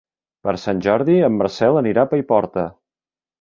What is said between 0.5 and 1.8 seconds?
Sant Jordi en Marcel